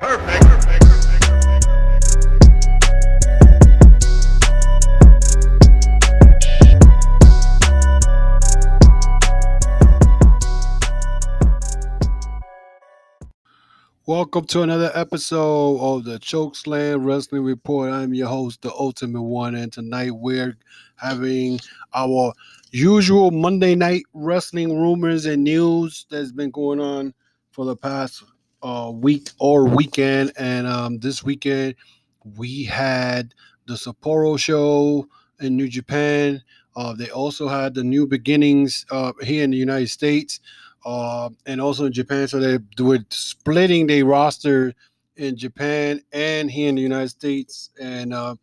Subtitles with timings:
[0.00, 0.44] Perfect.
[14.06, 17.90] Welcome to another episode of the Chokeslam Wrestling Report.
[17.90, 20.56] I'm your host, the Ultimate One, and tonight we're
[20.94, 21.58] having
[21.92, 22.32] our
[22.70, 27.12] usual Monday night wrestling rumors and news that's been going on
[27.50, 28.22] for the past
[28.62, 30.32] uh, week or weekend.
[30.36, 31.74] And um, this weekend
[32.36, 33.34] we had
[33.66, 35.08] the Sapporo show
[35.40, 36.42] in New Japan.
[36.76, 40.40] Uh, they also had the New Beginnings uh, here in the United States
[40.84, 42.28] uh, and also in Japan.
[42.28, 44.74] So they were splitting their roster
[45.16, 47.70] in Japan and here in the United States.
[47.80, 48.36] And uh,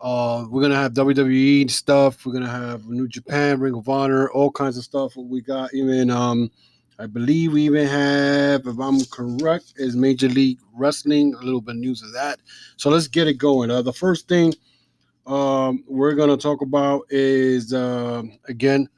[0.00, 2.24] uh, we're gonna have WWE stuff.
[2.24, 5.16] We're gonna have New Japan, Ring of Honor, all kinds of stuff.
[5.16, 6.50] We got even, um,
[7.00, 11.32] I believe, we even have, if I'm correct, is Major League Wrestling.
[11.34, 12.40] A little bit of news of that.
[12.76, 13.70] So let's get it going.
[13.70, 14.52] Uh, the first thing
[15.24, 18.88] um, we're gonna talk about is uh, again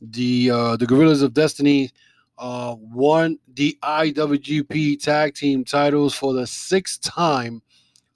[0.00, 1.90] the uh, the Gorillas of Destiny
[2.36, 7.60] uh, won the IWGP Tag Team titles for the sixth time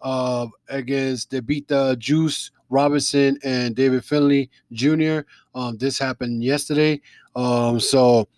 [0.03, 5.21] uh, against they beat the Juice Robinson and David Finlay Jr.
[5.55, 7.01] Um, this happened yesterday.
[7.35, 8.29] Um, so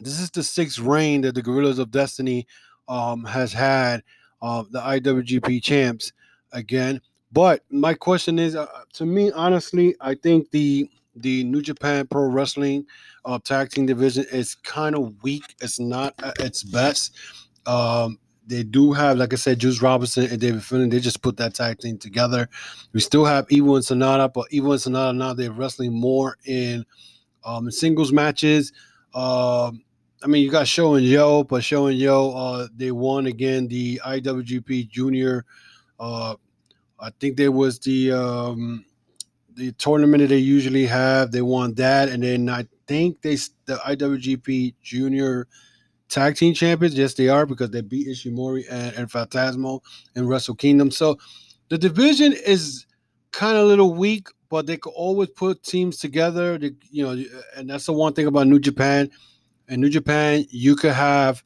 [0.00, 2.46] this is the sixth reign that the Gorillas of Destiny
[2.88, 4.02] um, has had
[4.42, 6.12] uh, the IWGP champs
[6.52, 7.00] again.
[7.32, 12.24] But my question is, uh, to me, honestly, I think the the New Japan Pro
[12.26, 12.86] Wrestling
[13.24, 15.42] uh, tag team division is kind of weak.
[15.60, 17.16] It's not at its best.
[17.66, 20.88] Um, they do have, like I said, Juice Robinson and David Finlay.
[20.88, 22.48] They just put that tag team together.
[22.92, 26.84] We still have Evil and Sanada, but Evil and Sanada now they're wrestling more in
[27.44, 28.72] um, singles matches.
[29.14, 29.82] Um,
[30.22, 33.68] I mean, you got Sho and Yoh, but Sho and Yoh, uh, they won again
[33.68, 35.46] the IWGP Junior.
[35.98, 36.34] Uh,
[36.98, 38.84] I think there was the um,
[39.54, 41.32] the tournament that they usually have.
[41.32, 45.46] They won that, and then I think they the IWGP Junior
[46.10, 46.98] Tag Team Champions.
[46.98, 49.80] Yes, they are because they beat Ishimori and, and Phantasmo
[50.16, 50.90] in Wrestle Kingdom.
[50.90, 51.18] So
[51.70, 52.84] the division is
[53.32, 56.58] kind of a little weak, but they could always put teams together.
[56.58, 57.24] They, you know,
[57.56, 59.10] and that's the one thing about New Japan.
[59.70, 61.44] In New Japan, you could have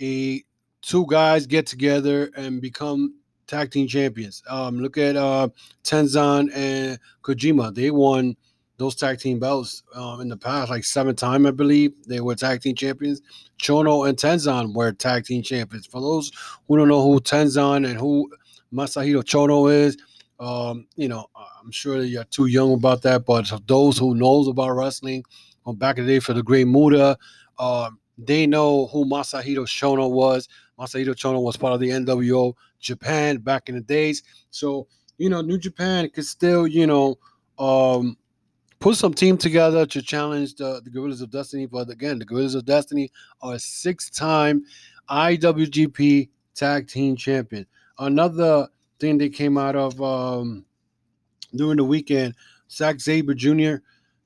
[0.00, 0.44] a
[0.80, 3.16] two guys get together and become
[3.48, 4.44] tag team champions.
[4.48, 5.48] Um, look at uh,
[5.82, 7.74] Tenzan and Kojima.
[7.74, 8.36] They won
[8.76, 11.92] those tag team belts um, in the past, like seven times, I believe.
[12.06, 13.20] They were tag team champions.
[13.58, 15.84] Chono and Tenzan were tag team champions.
[15.84, 16.30] For those
[16.68, 18.30] who don't know who Tenzan and who
[18.72, 19.96] Masahiro Chono is,
[20.38, 21.26] um, you know,
[21.60, 23.26] I'm sure that you're too young about that.
[23.26, 25.24] But those who knows about wrestling,
[25.64, 27.16] from back in the day for the Great Muta,
[27.58, 30.48] um, they know who Masahiro Chono was.
[30.78, 34.22] Masahiro Chono was part of the NWO Japan back in the days.
[34.50, 34.86] So,
[35.18, 37.18] you know, New Japan could still, you know,
[37.58, 38.16] um,
[38.80, 41.66] put some team together to challenge the, the Gorillas of Destiny.
[41.66, 43.10] But again, the Gorillas of Destiny
[43.40, 44.64] are a six-time
[45.08, 47.66] IWGP Tag Team Champion.
[47.98, 50.64] Another thing that came out of um,
[51.54, 52.34] during the weekend,
[52.70, 53.76] Zack Sabre Jr.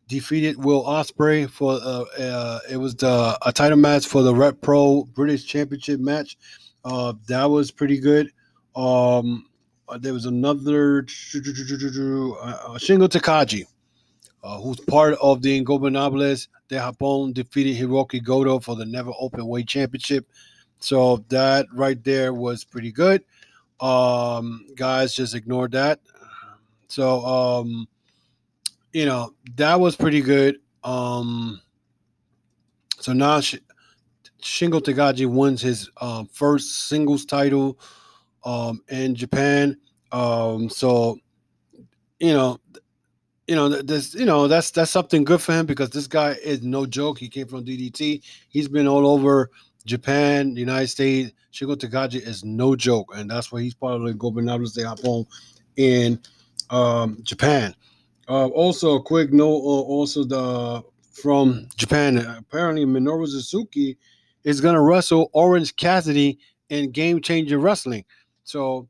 [0.08, 4.60] defeated Will Ospreay for uh, uh, it was the a title match for the Rev
[4.60, 6.36] Pro British Championship match.
[6.84, 8.32] Uh, that was pretty good.
[8.74, 9.46] Um,
[10.00, 11.02] there was another uh,
[12.78, 13.64] Shingo Takagi
[14.42, 19.46] uh, who's part of the Ingobernables de Japón, defeated Hiroki Goto for the Never Open
[19.46, 20.26] Weight Championship.
[20.80, 23.24] So that right there was pretty good.
[23.80, 26.00] Um, guys, just ignored that.
[26.88, 27.88] So, um,
[28.98, 30.58] you know, that was pretty good.
[30.82, 31.60] Um,
[32.98, 33.60] so now Sh-
[34.42, 37.78] Shingo Takagi wins his uh, first singles title
[38.44, 39.76] um, in Japan.
[40.10, 41.16] Um, so,
[42.18, 42.58] you know,
[43.46, 46.62] you know, this, you know, that's that's something good for him because this guy is
[46.62, 47.18] no joke.
[47.20, 48.20] He came from DDT.
[48.48, 49.48] He's been all over
[49.86, 51.30] Japan, the United States.
[51.52, 55.24] Shingo Takagi is no joke, and that's why he's part of the Gobernables de Japón
[55.76, 56.20] in
[56.68, 57.76] um, Japan.
[58.28, 59.58] Uh, also, a quick note.
[59.58, 60.82] Uh, also, the
[61.12, 63.96] from Japan, apparently Minoru Suzuki
[64.44, 66.38] is to wrestle Orange Cassidy
[66.68, 68.04] in Game Changer Wrestling.
[68.44, 68.88] So,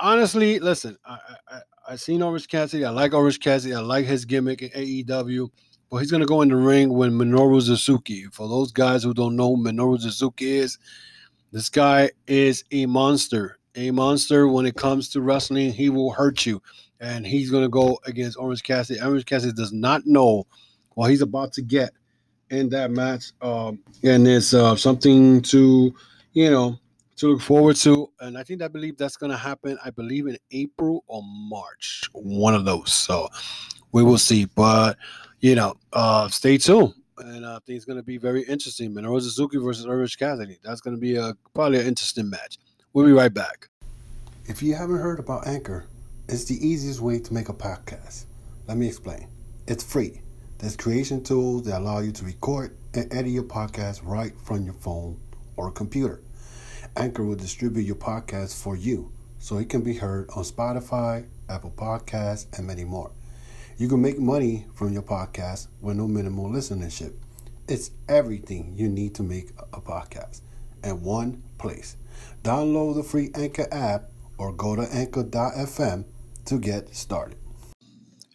[0.00, 1.60] honestly, listen, I, I,
[1.90, 2.84] I seen Orange Cassidy.
[2.84, 3.74] I like Orange Cassidy.
[3.74, 5.50] I like his gimmick in AEW.
[5.90, 8.24] But he's gonna go in the ring with Minoru Suzuki.
[8.32, 10.78] For those guys who don't know who Minoru Suzuki is,
[11.52, 13.58] this guy is a monster.
[13.76, 15.72] A monster when it comes to wrestling.
[15.72, 16.60] He will hurt you.
[17.00, 19.00] And he's gonna go against Orange Cassidy.
[19.00, 20.46] Orange Cassidy does not know
[20.94, 21.90] what he's about to get
[22.50, 23.32] in that match.
[23.42, 25.94] Um, and it's uh, something to,
[26.32, 26.78] you know,
[27.16, 28.10] to look forward to.
[28.20, 29.78] And I think I believe that's going to happen.
[29.84, 32.92] I believe in April or March, one of those.
[32.92, 33.28] So
[33.92, 34.44] we will see.
[34.44, 34.96] But
[35.44, 36.94] you know, uh, stay tuned.
[37.18, 38.94] And I think it's going to be very interesting.
[38.94, 40.58] Minoru Suzuki versus Orange Cassidy.
[40.64, 42.58] That's going to be a probably an interesting match.
[42.94, 43.68] We'll be right back.
[44.46, 45.84] If you haven't heard about Anchor,
[46.26, 48.24] it's the easiest way to make a podcast.
[48.66, 49.28] Let me explain.
[49.66, 50.22] It's free.
[50.58, 54.74] There's creation tools that allow you to record and edit your podcast right from your
[54.74, 55.20] phone
[55.56, 56.22] or computer.
[56.96, 61.74] Anchor will distribute your podcast for you so it can be heard on Spotify, Apple
[61.76, 63.10] Podcasts, and many more.
[63.76, 67.12] You can make money from your podcast with no minimal listenership.
[67.68, 70.40] It's everything you need to make a podcast
[70.82, 71.96] in one place.
[72.42, 74.04] Download the free Anchor app
[74.38, 76.04] or go to anchor.fm
[76.46, 77.38] to get started.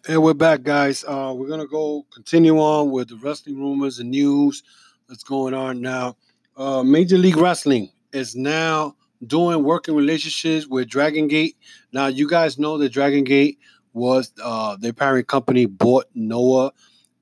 [0.07, 1.03] And we're back, guys.
[1.03, 4.63] Uh, we're gonna go continue on with the wrestling rumors and news
[5.07, 6.15] that's going on now.
[6.57, 8.95] Uh, Major League Wrestling is now
[9.25, 11.57] doing working relationships with Dragon Gate.
[11.91, 13.59] Now, you guys know that Dragon Gate
[13.93, 16.71] was uh, their parent company bought Noah,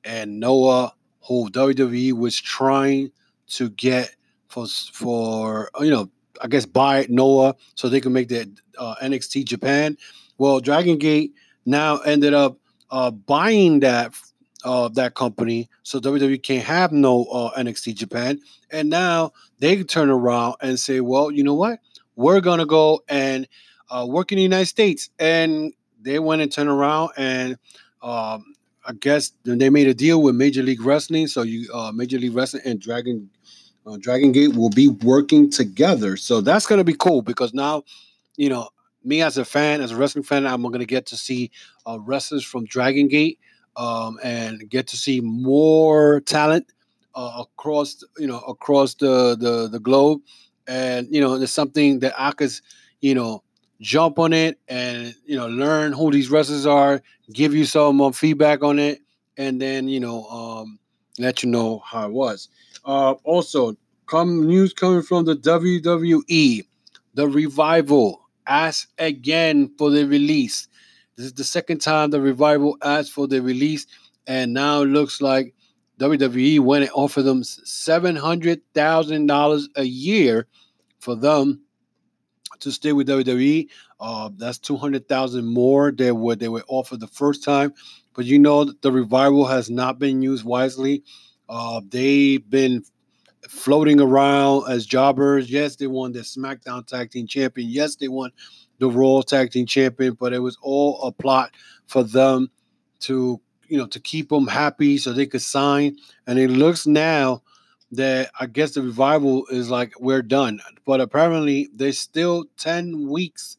[0.03, 0.93] and Noah,
[1.27, 3.11] who WWE was trying
[3.47, 4.15] to get
[4.47, 6.09] for for you know,
[6.41, 8.47] I guess buy Noah so they can make that
[8.77, 9.97] uh, NXT Japan.
[10.37, 11.33] Well, Dragon Gate
[11.65, 12.57] now ended up
[12.91, 14.13] uh, buying that
[14.63, 18.39] uh, that company, so WWE can't have no uh, NXT Japan.
[18.71, 21.79] And now they turn around and say, well, you know what?
[22.15, 23.47] We're gonna go and
[23.89, 25.09] uh, work in the United States.
[25.19, 27.57] And they went and turned around and
[28.01, 28.53] um,
[28.85, 31.27] I guess they made a deal with Major League Wrestling.
[31.27, 33.29] So you uh, Major League Wrestling and Dragon
[33.85, 36.17] uh, Dragon Gate will be working together.
[36.17, 37.83] So that's gonna be cool because now,
[38.37, 38.69] you know,
[39.07, 41.51] me as a fan, as a wrestling fan, I'm gonna get to see
[41.87, 43.39] uh, wrestlers from Dragon Gate
[43.75, 46.71] um, and get to see more talent
[47.15, 50.21] uh, across you know across the, the the globe.
[50.67, 52.51] And you know it's something that i could
[52.99, 53.41] you know
[53.79, 57.01] jump on it and you know learn who these wrestlers are
[57.31, 59.01] give you some uh, feedback on it
[59.37, 60.79] and then you know um,
[61.19, 62.49] let you know how it was.
[62.85, 63.77] Uh, also
[64.07, 66.65] come news coming from the wwe
[67.13, 70.67] the revival asked again for the release
[71.17, 73.87] this is the second time the revival asked for the release,
[74.27, 75.55] and now it looks like
[75.99, 80.47] WWE went and offered them seven hundred thousand dollars a year
[80.99, 81.61] for them
[82.59, 83.67] to stay with WWE.
[83.99, 87.73] Uh, that's two hundred thousand more than what they were offered the first time.
[88.13, 91.03] But you know the revival has not been used wisely.
[91.49, 92.83] Uh, they've been
[93.47, 95.49] floating around as jobbers.
[95.49, 97.69] Yes, they won the SmackDown Tag Team Champion.
[97.69, 98.31] Yes, they won
[98.79, 101.51] the Raw Tag Team Champion, but it was all a plot
[101.87, 102.49] for them
[103.01, 105.97] to, you know, to keep them happy so they could sign.
[106.25, 107.43] And it looks now
[107.91, 113.57] that I guess the revival is like we're done, but apparently there's still ten weeks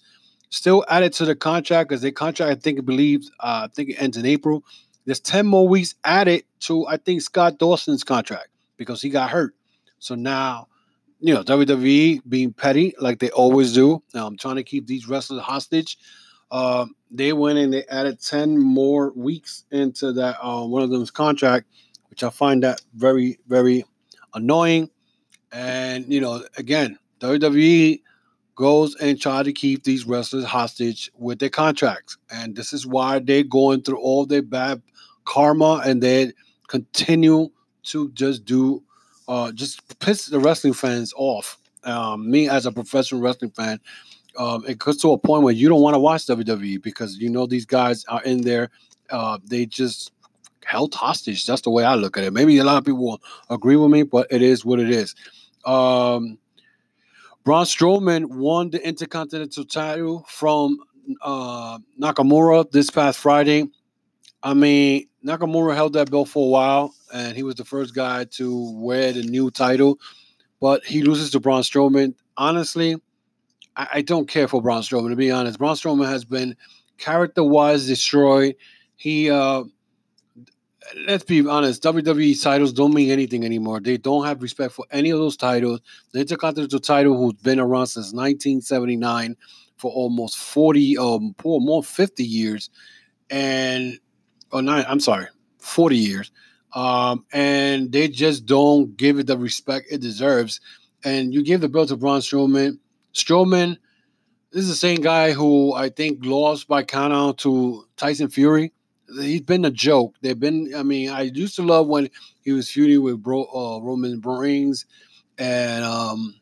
[0.50, 3.90] still added to the contract because the contract I think it believes uh, I think
[3.90, 4.64] it ends in April.
[5.04, 9.54] There's ten more weeks added to I think Scott Dawson's contract because he got hurt.
[9.98, 10.68] So now
[11.20, 15.42] you know, WWE being petty like they always do, um, trying to keep these wrestlers
[15.42, 15.98] hostage.
[16.50, 21.10] Uh, they went and they added 10 more weeks into that uh, one of them's
[21.10, 21.66] contract,
[22.10, 23.84] which I find that very, very
[24.34, 24.90] annoying.
[25.52, 28.00] And, you know, again, WWE
[28.54, 32.16] goes and try to keep these wrestlers hostage with their contracts.
[32.30, 34.82] And this is why they're going through all their bad
[35.24, 36.32] karma and they
[36.68, 37.50] continue
[37.84, 38.82] to just do
[39.28, 41.58] uh, just piss the wrestling fans off.
[41.84, 43.78] Um, me as a professional wrestling fan,
[44.36, 47.28] um, it gets to a point where you don't want to watch WWE because you
[47.28, 48.70] know these guys are in there.
[49.10, 50.12] Uh, they just
[50.64, 51.46] held hostage.
[51.46, 52.32] That's the way I look at it.
[52.32, 55.14] Maybe a lot of people will agree with me, but it is what it is.
[55.64, 56.38] Um,
[57.44, 60.78] Braun Strowman won the Intercontinental title from
[61.22, 63.64] uh, Nakamura this past Friday.
[64.42, 68.24] I mean, Nakamura held that belt for a while, and he was the first guy
[68.24, 69.98] to wear the new title.
[70.60, 72.14] But he loses to Braun Strowman.
[72.36, 72.96] Honestly,
[73.76, 75.10] I, I don't care for Braun Strowman.
[75.10, 76.56] To be honest, Braun Strowman has been
[76.98, 78.56] character-wise destroyed.
[78.96, 79.64] He, uh,
[81.06, 83.80] let's be honest, WWE titles don't mean anything anymore.
[83.80, 85.80] They don't have respect for any of those titles.
[86.12, 89.36] The Intercontinental title, who's been around since 1979
[89.76, 92.70] for almost 40, um, more 50 years,
[93.30, 93.98] and
[94.52, 95.26] oh nine, I'm sorry,
[95.58, 96.30] 40 years.
[96.74, 100.60] Um, and they just don't give it the respect it deserves.
[101.04, 102.78] And you give the belt to Braun Strowman.
[103.14, 103.78] Strowman,
[104.52, 108.72] this is the same guy who I think lost by count to Tyson Fury.
[109.20, 110.16] He's been a joke.
[110.20, 112.10] They've been, I mean, I used to love when
[112.42, 114.84] he was feuding with Bro, uh, Roman Reigns
[115.38, 116.34] and um,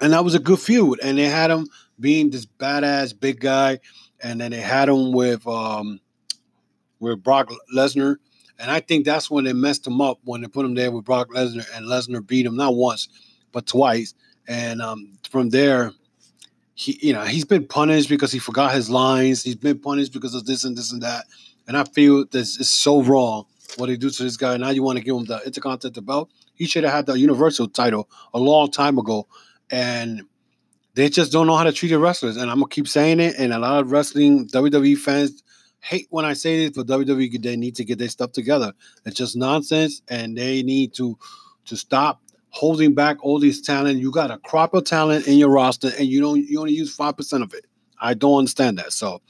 [0.00, 1.00] and that was a good feud.
[1.02, 1.68] And they had him
[1.98, 3.80] being this badass big guy,
[4.20, 6.00] and then they had him with um
[7.00, 8.16] with Brock Lesnar.
[8.58, 11.04] And I think that's when they messed him up when they put him there with
[11.04, 13.08] Brock Lesnar, and Lesnar beat him not once
[13.52, 14.14] but twice.
[14.46, 15.92] And um, from there,
[16.74, 19.42] he you know he's been punished because he forgot his lines.
[19.42, 21.24] He's been punished because of this and this and that.
[21.66, 23.46] And I feel this is so wrong
[23.76, 24.56] what they do to this guy.
[24.56, 26.30] Now you want to give him the Intercontinental belt?
[26.54, 29.26] He should have had the Universal title a long time ago.
[29.70, 30.22] And
[30.94, 32.36] they just don't know how to treat the wrestlers.
[32.36, 33.34] And I'm gonna keep saying it.
[33.38, 35.42] And a lot of wrestling WWE fans
[35.84, 38.72] hate when I say this, but WWE they need to get their stuff together.
[39.04, 41.18] It's just nonsense, and they need to
[41.66, 43.98] to stop holding back all this talent.
[43.98, 46.94] You got a crop of talent in your roster, and you don't you only use
[46.94, 47.66] five percent of it.
[48.00, 48.92] I don't understand that.
[48.92, 49.20] So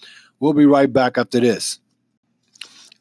[0.40, 1.80] we'll be right back after this.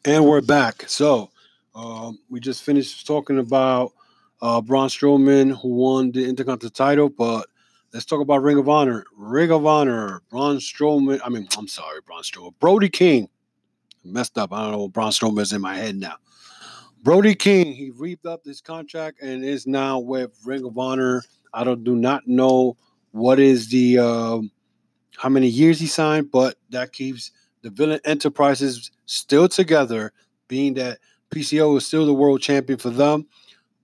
[0.05, 0.83] And we're back.
[0.87, 1.29] So
[1.75, 3.93] um, we just finished talking about
[4.41, 7.47] uh, Braun Strowman, who won the Intercontinental title, but
[7.93, 9.05] let's talk about Ring of Honor.
[9.15, 11.21] Ring of Honor, Braun Strowman.
[11.23, 12.53] I mean, I'm sorry, Braun Strowman.
[12.59, 13.29] Brody King.
[14.03, 14.51] Messed up.
[14.51, 16.15] I don't know what Braun is in my head now.
[17.01, 21.21] Brody King, he reaped up this contract and is now with Ring of Honor.
[21.53, 22.77] I don't do not know
[23.11, 24.51] what is the um,
[25.17, 27.31] how many years he signed, but that keeps
[27.61, 30.11] the Villain Enterprises still together,
[30.47, 33.27] being that PCO is still the world champion for them.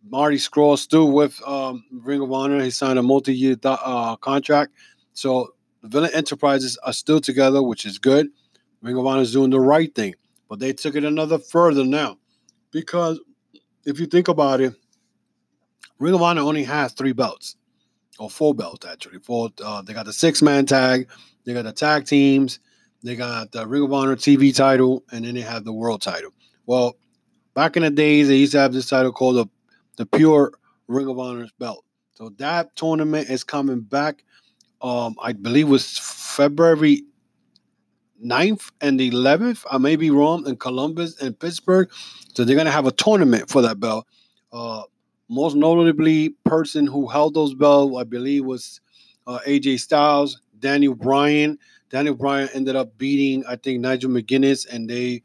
[0.09, 2.63] Marty Scurll still with um, Ring of Honor.
[2.63, 4.73] He signed a multi-year uh, contract,
[5.13, 8.29] so the Villain Enterprises are still together, which is good.
[8.81, 10.15] Ring of Honor is doing the right thing,
[10.47, 12.17] but they took it another further now
[12.71, 13.19] because
[13.85, 14.73] if you think about it,
[15.99, 17.55] Ring of Honor only has three belts,
[18.17, 19.19] or four belts actually.
[19.19, 19.49] Four.
[19.63, 21.09] Uh, they got the six man tag,
[21.45, 22.59] they got the tag teams,
[23.03, 26.31] they got the Ring of Honor TV title, and then they have the world title.
[26.65, 26.97] Well,
[27.53, 29.45] back in the days, they used to have this title called the
[29.97, 30.53] the pure
[30.87, 31.83] Ring of Honor belt.
[32.13, 34.23] So that tournament is coming back.
[34.81, 37.03] Um, I believe it was February
[38.23, 39.65] 9th and the 11th.
[39.71, 41.89] I may be wrong in Columbus and Pittsburgh.
[42.33, 44.05] So they're gonna have a tournament for that belt.
[44.51, 44.83] Uh,
[45.29, 48.81] most notably, person who held those belts, I believe, was
[49.27, 51.59] uh, AJ Styles, Daniel Bryan.
[51.89, 55.23] Daniel Bryan ended up beating, I think, Nigel McGuinness, and they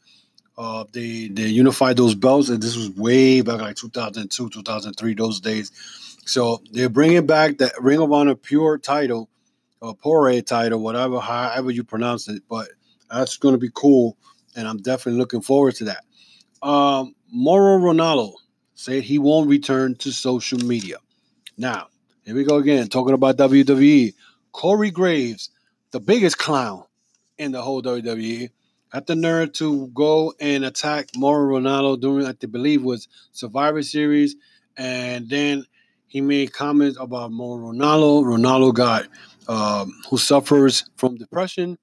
[0.57, 2.49] uh, they they unified those belts.
[2.49, 5.73] And this was way back, like 2002, 2003, those days.
[6.27, 9.29] So they're bringing back the Ring of Honor Pure title,
[9.81, 12.43] or Pore title, whatever, however you pronounce it.
[12.49, 12.69] But
[13.11, 14.17] that's going to be cool,
[14.57, 16.05] and I'm definitely looking forward to that.
[16.67, 18.35] Um, Mauro Ranallo
[18.75, 20.97] said he won't return to social media.
[21.57, 21.89] Now,
[22.25, 24.15] here we go again, talking about WWE.
[24.53, 25.51] Corey Graves,
[25.91, 26.85] the biggest clown
[27.39, 28.51] in the whole WWE,
[28.93, 34.37] had the nerve to go and attack Mauro Ranallo during, I believe, was Survivor Series,
[34.77, 35.67] and then
[36.07, 38.25] he made comments about Mauro Ranallo.
[38.25, 39.07] Ranallo got
[39.49, 41.77] um, who suffers from depression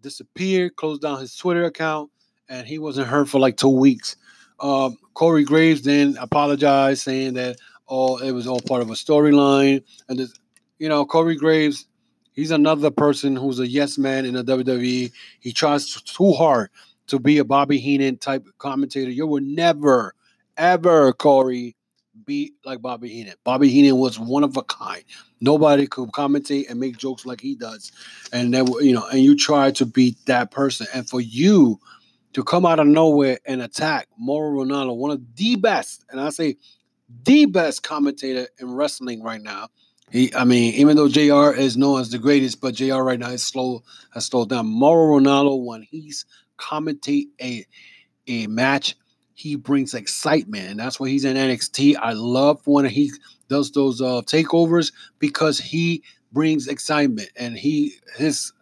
[0.00, 2.10] disappeared, closed down his Twitter account,
[2.48, 4.16] and he wasn't heard for like two weeks.
[4.60, 9.82] Um, Corey Graves then apologized, saying that all it was all part of a storyline,
[10.08, 10.34] and this,
[10.78, 11.86] you know, Corey Graves,
[12.32, 15.12] he's another person who's a yes man in the WWE.
[15.40, 16.70] He tries too hard
[17.08, 19.10] to be a Bobby Heenan type commentator.
[19.10, 20.14] You will never,
[20.56, 21.74] ever, Corey,
[22.24, 23.34] be like Bobby Heenan.
[23.44, 25.04] Bobby Heenan was one of a kind.
[25.40, 27.92] Nobody could commentate and make jokes like he does.
[28.32, 30.86] And then you know, and you try to beat that person.
[30.94, 31.78] And for you
[32.32, 36.30] to come out of nowhere and attack Mauro Ranallo, one of the best, and I
[36.30, 36.56] say
[37.24, 39.68] the best commentator in wrestling right now.
[40.10, 43.30] He, I mean, even though JR is known as the greatest, but JR right now
[43.30, 43.82] is slow,
[44.14, 44.66] has slowed down.
[44.66, 46.24] Mauro Ranallo, when he's
[46.58, 47.66] commentate a
[48.26, 48.96] a match,
[49.38, 51.94] he brings excitement, and that's why he's in NXT.
[51.96, 53.12] I love when he
[53.48, 56.02] does those uh, takeovers because he
[56.32, 58.52] brings excitement, and he his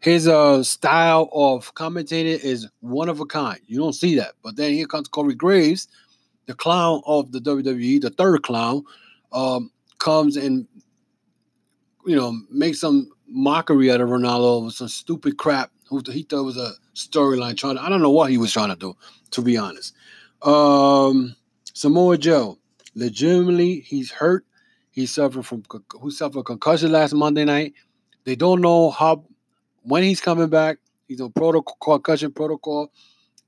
[0.00, 3.58] his uh style of commentating is one of a kind.
[3.68, 5.88] You don't see that, but then here comes Corey Graves,
[6.44, 8.84] the clown of the WWE, the third clown,
[9.32, 10.66] um, comes and
[12.04, 15.70] you know makes some mockery out of Ranallo with some stupid crap.
[15.88, 17.76] Who he thought was a storyline trying.
[17.76, 18.96] To, I don't know what he was trying to do
[19.32, 19.94] to be honest.
[20.42, 21.36] Um,
[21.72, 22.58] Samoa Joe,
[22.94, 24.44] legitimately, he's hurt.
[24.90, 25.62] He suffered from
[26.00, 27.74] who suffered concussion last Monday night.
[28.24, 29.24] They don't know how
[29.82, 30.78] when he's coming back.
[31.06, 32.90] He's on protocol concussion protocol,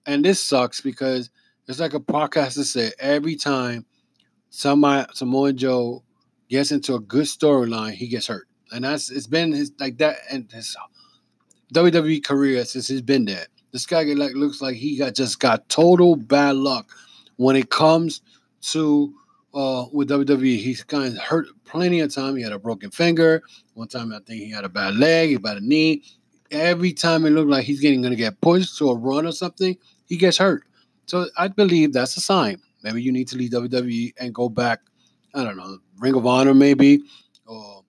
[0.06, 1.30] and this sucks because
[1.66, 3.84] it's like a podcast to say every time
[4.50, 6.04] somebody Samoa Joe
[6.48, 10.18] gets into a good storyline, he gets hurt, and that's it's been his like that
[10.30, 10.76] and his
[11.74, 13.46] WWE career since he's been there.
[13.72, 16.90] This guy like looks like he got just got total bad luck
[17.36, 18.22] when it comes
[18.62, 19.14] to
[19.54, 20.58] uh, with WWE.
[20.58, 22.36] He's kind of hurt plenty of time.
[22.36, 23.42] He had a broken finger.
[23.74, 26.02] One time, I think he had a bad leg, he had a knee.
[26.50, 29.76] Every time it looked like he's getting to get pushed to a run or something,
[30.06, 30.64] he gets hurt.
[31.04, 32.58] So I believe that's a sign.
[32.82, 34.80] Maybe you need to leave WWE and go back.
[35.34, 37.02] I don't know, Ring of Honor, maybe.
[37.46, 37.82] Or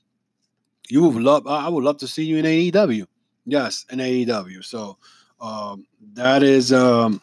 [0.90, 1.48] you would love.
[1.48, 3.06] I would love to see you in AEW.
[3.50, 4.64] Yes, in AEW.
[4.64, 4.98] So
[5.42, 7.22] um, that is um,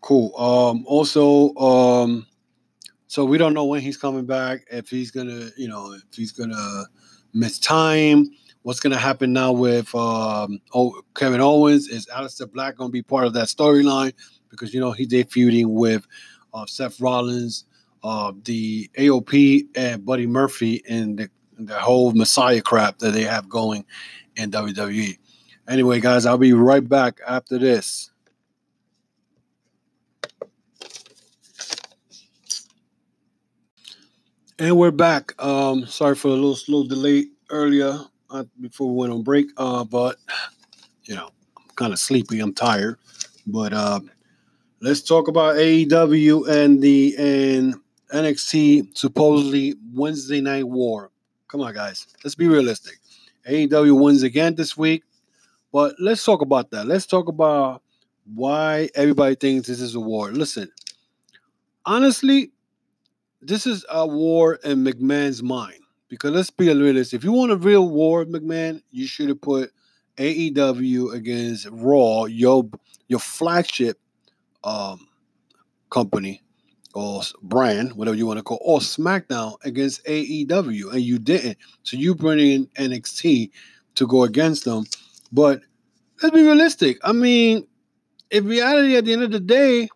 [0.00, 0.36] cool.
[0.36, 2.26] Um, also, um,
[3.06, 4.60] so we don't know when he's coming back.
[4.70, 6.84] If he's gonna, you know, if he's gonna
[7.34, 8.30] miss time.
[8.62, 10.60] What's gonna happen now with um,
[11.14, 11.88] Kevin Owens?
[11.88, 14.14] Is Aleister Black gonna be part of that storyline?
[14.48, 16.06] Because you know he did feuding with
[16.54, 17.66] uh, Seth Rollins,
[18.02, 23.48] uh, the AOP, and Buddy Murphy in the, the whole Messiah crap that they have
[23.48, 23.84] going
[24.36, 25.18] in WWE.
[25.66, 28.10] Anyway, guys, I'll be right back after this.
[34.58, 35.34] And we're back.
[35.42, 37.98] Um, sorry for a little slow delay earlier
[38.30, 39.46] uh, before we went on break.
[39.56, 40.18] Uh, but
[41.04, 42.40] you know, I'm kind of sleepy.
[42.40, 42.98] I'm tired.
[43.46, 44.00] But uh,
[44.80, 47.74] let's talk about AEW and the and
[48.12, 51.10] NXT supposedly Wednesday Night War.
[51.48, 52.06] Come on, guys.
[52.22, 52.98] Let's be realistic.
[53.48, 55.04] AEW wins again this week.
[55.74, 56.86] But let's talk about that.
[56.86, 57.82] Let's talk about
[58.32, 60.30] why everybody thinks this is a war.
[60.30, 60.70] Listen,
[61.84, 62.52] honestly,
[63.42, 65.80] this is a war in McMahon's mind.
[66.08, 67.18] Because let's be realistic.
[67.18, 69.72] If you want a real war, McMahon, you should have put
[70.16, 72.70] AEW against Raw, your
[73.08, 73.98] your flagship
[74.62, 75.08] um,
[75.90, 76.40] company
[76.94, 81.58] or brand, whatever you want to call, or SmackDown against AEW, and you didn't.
[81.82, 83.50] So you bring in NXT
[83.96, 84.84] to go against them.
[85.32, 85.62] But
[86.22, 86.98] let's be realistic.
[87.02, 87.66] I mean,
[88.30, 89.88] in reality, at the end of the day,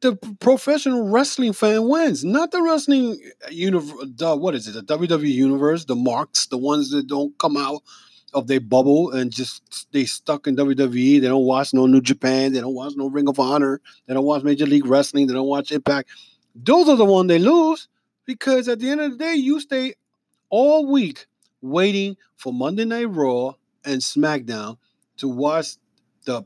[0.00, 3.92] the professional wrestling fan wins, not the wrestling universe.
[4.18, 4.86] What is it?
[4.86, 7.82] The WWE universe, the marks, the ones that don't come out
[8.32, 11.20] of their bubble and just they stuck in WWE.
[11.20, 12.52] They don't watch no New Japan.
[12.52, 13.80] They don't watch no Ring of Honor.
[14.06, 15.26] They don't watch Major League Wrestling.
[15.26, 16.08] They don't watch Impact.
[16.54, 17.88] Those are the ones they lose
[18.24, 19.94] because at the end of the day, you stay
[20.48, 21.26] all week
[21.60, 24.76] waiting for Monday Night Raw and SmackDown
[25.18, 25.76] to watch
[26.24, 26.42] the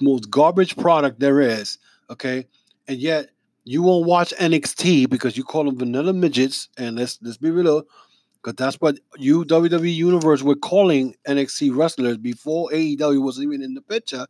[0.00, 1.78] most garbage product there is.
[2.10, 2.46] Okay,
[2.88, 3.30] and yet
[3.64, 6.68] you won't watch NXT because you call them vanilla midgets.
[6.76, 7.82] And let's let's be real,
[8.42, 13.74] because that's what you WWE Universe were calling NXT wrestlers before AEW was even in
[13.74, 14.26] the picture.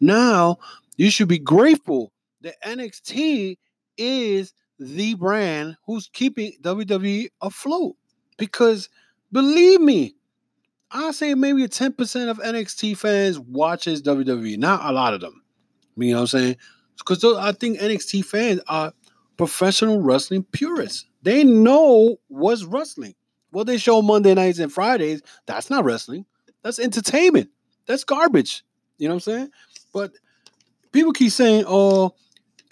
[0.00, 0.58] Now
[0.96, 3.58] you should be grateful that NXT
[3.98, 7.96] is the brand who's keeping WWE afloat.
[8.36, 8.88] Because
[9.32, 10.14] believe me,
[10.90, 14.58] I say maybe 10% of NXT fans watches WWE.
[14.58, 15.42] Not a lot of them.
[15.96, 16.56] You know what I'm saying?
[16.96, 18.92] Because I think NXT fans are
[19.36, 21.06] professional wrestling purists.
[21.22, 23.14] They know what's wrestling.
[23.50, 26.26] What they show Monday nights and Fridays, that's not wrestling.
[26.62, 27.50] That's entertainment.
[27.86, 28.64] That's garbage.
[28.98, 29.50] You know what I'm saying?
[29.92, 30.12] But
[30.92, 32.14] people keep saying, oh,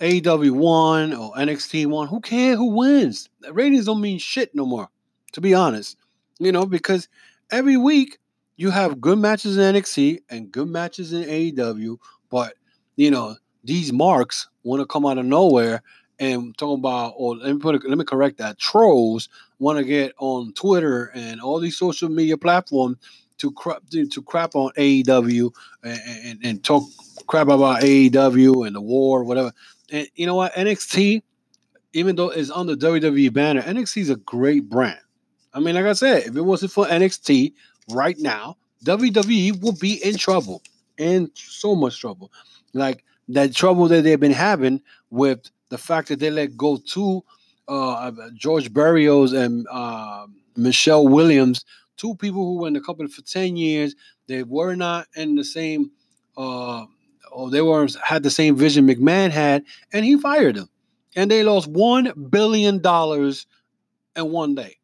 [0.01, 2.09] AEW won or NXT won.
[2.09, 3.29] Who cares who wins?
[3.51, 4.89] Ratings don't mean shit no more,
[5.33, 5.97] to be honest.
[6.39, 7.09] You know, because
[7.51, 8.19] every week
[8.57, 11.99] you have good matches in NXT and good matches in AEW,
[12.31, 12.55] but
[12.97, 15.83] you know, these marks want to come out of nowhere
[16.19, 19.29] and talking about or let me put let me correct that trolls
[19.59, 22.97] want to get on Twitter and all these social media platforms
[23.39, 26.85] to crap to, crap on AEW and, and, and talk
[27.27, 29.53] crap about AEW and the war whatever.
[29.93, 31.23] And you know what NXT
[31.93, 35.01] even though it's the WWE banner, NXT is a great brand.
[35.57, 37.55] I mean, like I said, if it wasn't for NXT
[37.90, 40.62] right now, WWE will be in trouble,
[40.99, 42.31] in so much trouble.
[42.75, 47.25] Like that trouble that they've been having with the fact that they let go two
[47.69, 51.64] uh, George Barrios and uh, Michelle Williams,
[51.97, 53.95] two people who were in the company for 10 years.
[54.27, 55.90] They were not in the same,
[56.37, 56.85] uh,
[57.33, 60.69] or they were had the same vision McMahon had, and he fired them.
[61.16, 62.83] And they lost $1 billion
[64.16, 64.77] in one day.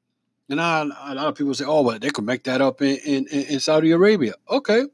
[0.53, 2.99] And I, a lot of people say, oh, but they could make that up in,
[2.99, 4.35] in, in Saudi Arabia.
[4.51, 4.85] Okay.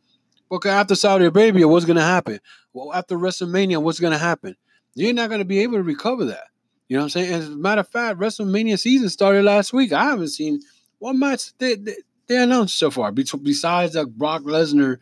[0.52, 2.38] Okay, after Saudi Arabia, what's going to happen?
[2.72, 4.54] Well, after WrestleMania, what's going to happen?
[4.94, 6.44] You're not going to be able to recover that.
[6.86, 7.32] You know what I'm saying?
[7.34, 9.92] As a matter of fact, WrestleMania season started last week.
[9.92, 10.60] I haven't seen
[11.00, 11.96] one match they, they,
[12.28, 14.98] they announced so far, besides uh, Brock Lesnar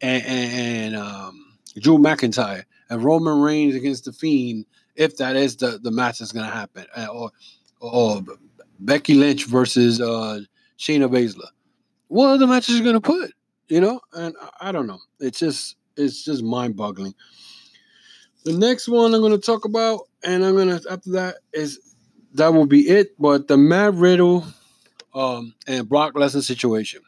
[0.00, 5.54] and, and, and um, Drew McIntyre and Roman Reigns against the Fiend, if that is
[5.56, 7.30] the, the match that's going to happen, uh, or,
[7.80, 8.22] or
[8.80, 10.40] Becky Lynch versus uh,
[10.78, 11.48] Shayna Baszler.
[12.08, 13.32] What other matches are going to put?
[13.68, 14.98] You know, and I, I don't know.
[15.20, 17.14] It's just it's just mind boggling.
[18.44, 21.78] The next one I'm going to talk about, and I'm going to after that is
[22.34, 23.14] that will be it.
[23.18, 24.44] But the Matt Riddle
[25.14, 27.02] um, and Brock Lesnar situation.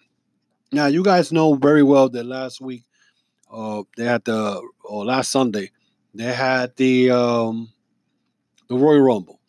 [0.70, 2.84] Now, you guys know very well that last week,
[3.52, 5.70] uh, they had the or last Sunday,
[6.14, 7.70] they had the um,
[8.68, 9.40] the Royal Rumble.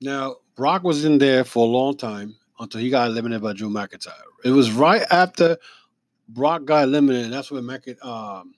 [0.00, 3.70] Now, Brock was in there for a long time until he got eliminated by Drew
[3.70, 4.10] McIntyre.
[4.44, 5.56] It was right after
[6.28, 7.32] Brock got eliminated.
[7.32, 8.54] That's when Mac- um,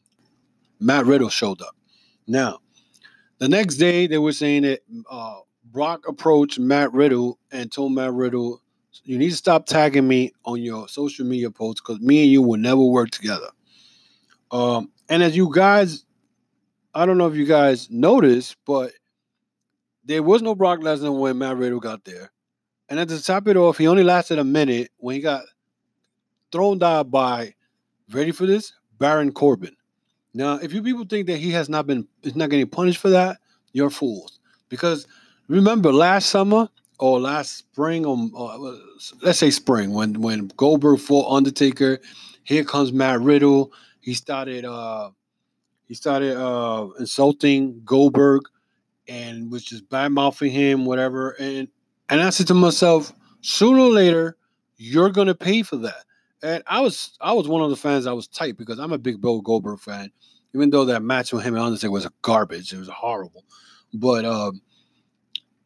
[0.80, 1.76] Matt Riddle showed up.
[2.26, 2.60] Now,
[3.36, 8.14] the next day they were saying that uh, Brock approached Matt Riddle and told Matt
[8.14, 8.62] Riddle,
[9.04, 12.40] "You need to stop tagging me on your social media posts because me and you
[12.40, 13.50] will never work together."
[14.50, 16.06] Um, and as you guys,
[16.94, 18.92] I don't know if you guys noticed, but
[20.10, 22.32] there was no Brock Lesnar when Matt Riddle got there.
[22.88, 25.44] And at the top of it off, he only lasted a minute when he got
[26.50, 27.54] thrown down by,
[28.10, 29.76] ready for this, Baron Corbin.
[30.34, 33.10] Now, if you people think that he has not been, is not getting punished for
[33.10, 33.38] that,
[33.72, 34.40] you're fools.
[34.68, 35.06] Because
[35.46, 36.68] remember last summer
[36.98, 38.76] or last spring, or, or
[39.22, 42.00] let's say spring, when when Goldberg fought Undertaker,
[42.42, 43.72] here comes Matt Riddle.
[44.00, 45.10] He started, uh
[45.86, 48.42] he started uh insulting Goldberg
[49.08, 51.30] and was just bad mouthing him, whatever.
[51.38, 51.68] And
[52.08, 54.36] and I said to myself, sooner or later,
[54.76, 56.04] you're gonna pay for that.
[56.42, 58.98] And I was I was one of the fans I was tight because I'm a
[58.98, 60.10] big Bill Goldberg fan,
[60.54, 62.72] even though that match with him and Undertaker was a garbage.
[62.72, 63.44] It was horrible.
[63.92, 64.60] But um,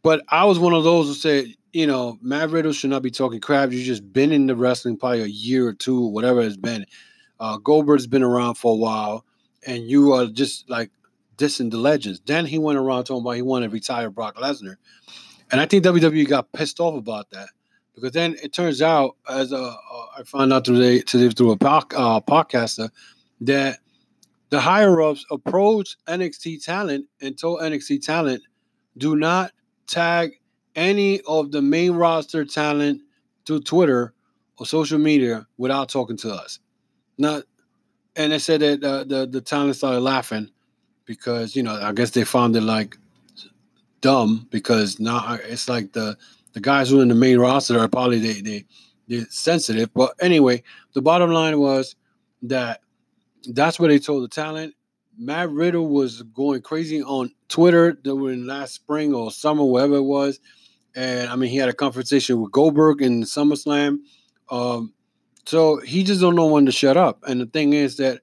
[0.02, 3.10] but I was one of those who said, you know, Matt Riddle should not be
[3.10, 3.72] talking crap.
[3.72, 6.86] You've just been in the wrestling probably a year or two, whatever it's been.
[7.40, 9.24] Uh, Goldberg's been around for a while,
[9.66, 10.90] and you are just like
[11.36, 12.20] dissing the legends.
[12.24, 14.76] Then he went around talking about he wanted to retire Brock Lesnar.
[15.50, 17.48] And I think WWE got pissed off about that
[17.94, 21.54] because then it turns out, as uh, uh, I found out today, today through a
[21.54, 22.90] uh, podcaster,
[23.42, 23.78] that
[24.50, 28.42] the higher ups approached NXT talent and told NXT talent,
[28.96, 29.52] do not
[29.86, 30.32] tag
[30.74, 33.02] any of the main roster talent
[33.44, 34.12] to Twitter
[34.58, 36.58] or social media without talking to us.
[37.18, 37.44] Not,
[38.16, 40.50] and they said that uh, the the talent started laughing
[41.06, 42.96] because you know I guess they found it like
[44.00, 46.16] dumb because now it's like the
[46.52, 48.64] the guys who are in the main roster are probably they they
[49.08, 49.92] they're sensitive.
[49.92, 50.62] But anyway,
[50.94, 51.96] the bottom line was
[52.42, 52.80] that
[53.48, 54.74] that's what they told the talent.
[55.18, 60.40] Matt Riddle was going crazy on Twitter during last spring or summer, whatever it was.
[60.96, 63.98] And I mean, he had a conversation with Goldberg in SummerSlam.
[64.50, 64.92] Um,
[65.46, 67.22] so he just don't know when to shut up.
[67.26, 68.20] And the thing is that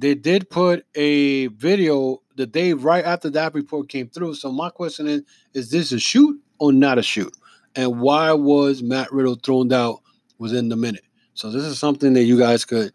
[0.00, 4.34] they did put a video the day right after that report came through.
[4.34, 7.36] So my question is: Is this a shoot or not a shoot?
[7.76, 10.00] And why was Matt Riddle thrown out
[10.38, 11.04] within the minute?
[11.34, 12.92] So this is something that you guys could,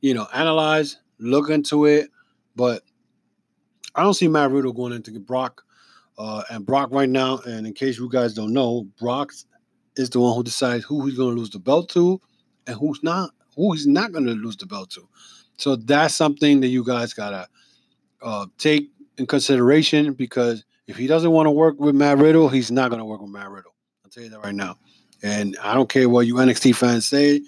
[0.00, 2.10] you know, analyze, look into it.
[2.54, 2.82] But
[3.94, 5.64] I don't see Matt Riddle going into Brock.
[6.18, 9.32] Uh, and Brock right now, and in case you guys don't know, Brock
[9.96, 12.20] is the one who decides who he's going to lose the belt to
[12.66, 15.08] and who's not, who he's not going to lose the belt to.
[15.56, 17.48] So that's something that you guys gotta
[18.22, 22.70] uh, take in consideration because if he doesn't want to work with Matt Riddle, he's
[22.70, 23.74] not to work with Matt Riddle.
[24.04, 24.76] I'll tell you that right now.
[25.22, 27.42] And I don't care what you NXT fans say,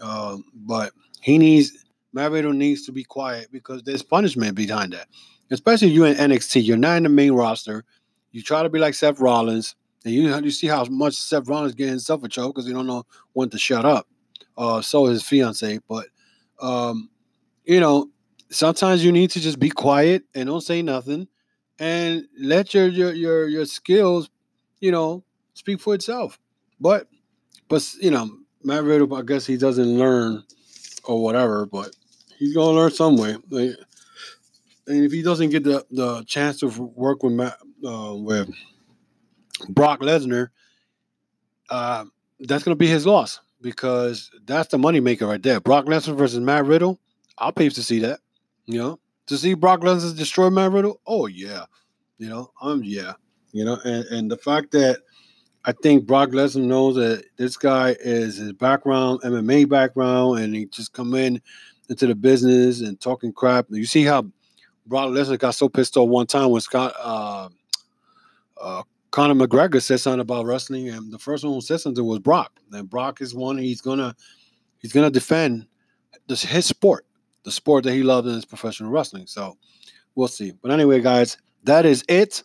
[0.00, 5.08] uh, but he needs Matt Riddle needs to be quiet because there's punishment behind that.
[5.50, 7.84] Especially you in NXT, you're not in the main roster.
[8.32, 11.74] You try to be like Seth Rollins, and you you see how much Seth Rollins
[11.74, 14.06] getting himself a choke because he don't know when to shut up.
[14.56, 16.06] Uh, so his fiance, but
[16.60, 17.10] um,
[17.66, 18.08] you know,
[18.50, 21.28] sometimes you need to just be quiet and don't say nothing
[21.78, 24.30] and let your your your, your skills,
[24.80, 25.24] you know,
[25.54, 26.38] speak for itself.
[26.80, 27.08] But
[27.68, 28.30] but you know,
[28.62, 30.44] Matt Riddle, I guess he doesn't learn
[31.04, 31.94] or whatever, but
[32.38, 33.36] he's gonna learn some way.
[33.50, 33.70] Like,
[34.86, 38.48] and if he doesn't get the, the chance to work with Matt, uh, with
[39.68, 40.50] Brock Lesnar,
[41.68, 42.04] uh,
[42.40, 45.60] that's gonna be his loss because that's the moneymaker right there.
[45.60, 47.00] Brock Lesnar versus Matt Riddle.
[47.38, 48.20] I'll pay to see that.
[48.66, 51.00] You know, to see Brock Lesnar destroy Matt Riddle.
[51.06, 51.64] Oh yeah,
[52.18, 53.12] you know, um, yeah,
[53.52, 55.00] you know, and and the fact that
[55.64, 60.66] I think Brock Lesnar knows that this guy is his background, MMA background, and he
[60.66, 61.40] just come in
[61.88, 63.66] into the business and talking crap.
[63.70, 64.22] You see how
[64.86, 67.48] Brock Lesnar got so pissed off one time when Scott uh,
[68.60, 72.18] uh, Conor McGregor said something about wrestling, and the first one who said something was
[72.18, 72.60] Brock.
[72.72, 74.14] And Brock is one he's gonna
[74.78, 75.66] he's gonna defend
[76.28, 77.05] this his sport
[77.46, 79.28] the sport that he loved is professional wrestling.
[79.28, 79.56] So
[80.16, 80.52] we'll see.
[80.60, 82.42] But anyway, guys, that is it.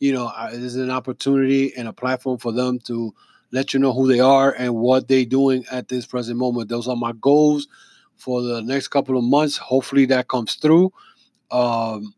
[0.00, 3.12] you know, this is an opportunity and a platform for them to
[3.50, 6.68] let you know who they are and what they're doing at this present moment.
[6.68, 7.66] Those are my goals
[8.16, 9.56] for the next couple of months.
[9.56, 10.92] Hopefully that comes through.
[11.50, 12.14] Um,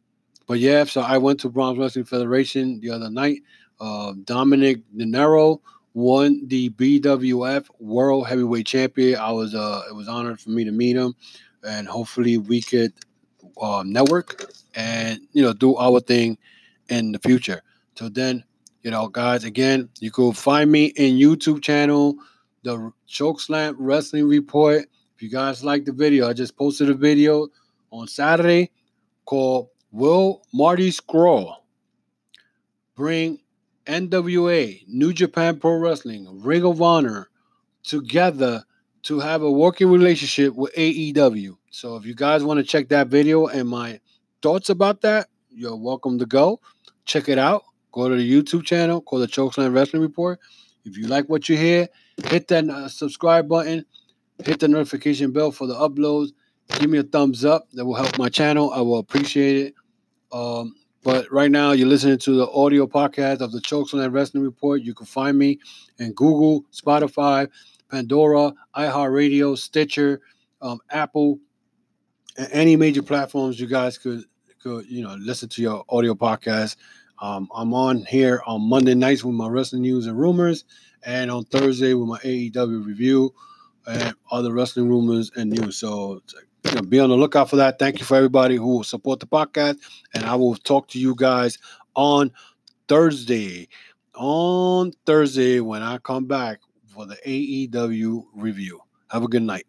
[0.47, 3.43] but yeah, so I went to Bronx Wrestling Federation the other night.
[3.81, 5.62] Uh, Dominic Dinero
[5.95, 9.19] won the BWF World Heavyweight Champion.
[9.19, 11.14] I was uh, it was honored for me to meet him,
[11.62, 12.93] and hopefully we could
[13.61, 16.38] uh, network and you know do our thing
[16.88, 17.62] in the future.
[17.94, 18.44] Till then,
[18.83, 22.16] you know, guys, again, you could find me in YouTube channel,
[22.62, 24.87] the Chokeslam Wrestling Report.
[25.16, 27.49] If you guys like the video, I just posted a video
[27.90, 28.70] on Saturday
[29.27, 31.57] called Will Marty Scurll
[33.01, 33.38] bring
[33.87, 37.31] NWA, New Japan Pro Wrestling, Ring of Honor
[37.83, 38.62] together
[39.05, 41.57] to have a working relationship with AEW.
[41.71, 44.01] So if you guys want to check that video and my
[44.43, 46.61] thoughts about that, you're welcome to go.
[47.05, 47.63] Check it out.
[47.93, 50.41] Go to the YouTube channel called the Chokeslam Wrestling Report.
[50.85, 51.89] If you like what you hear,
[52.25, 53.85] hit that uh, subscribe button,
[54.45, 56.31] hit the notification bell for the uploads.
[56.79, 57.69] Give me a thumbs up.
[57.73, 58.73] That will help my channel.
[58.73, 59.75] I will appreciate it.
[60.33, 64.83] Um, but right now, you're listening to the audio podcast of the Chokeslam Wrestling Report.
[64.83, 65.61] You can find me
[65.99, 67.49] in Google, Spotify,
[67.91, 70.21] Pandora, iHeartRadio, Stitcher,
[70.63, 71.39] um, Apple,
[72.37, 74.25] any major platforms you guys could
[74.62, 76.77] could you know listen to your audio podcast.
[77.21, 80.64] Um, I'm on here on Monday nights with my wrestling news and rumors,
[81.05, 83.35] and on Thursday with my AEW review
[83.87, 85.77] and other wrestling rumors and news.
[85.77, 86.23] So
[86.64, 87.79] you know, be on the lookout for that.
[87.79, 89.77] Thank you for everybody who will support the podcast,
[90.14, 91.59] and I will talk to you guys
[91.95, 92.33] on
[92.88, 93.69] Thursday.
[94.14, 98.81] On Thursday when I come back for the AEW review.
[99.09, 99.66] Have a good night.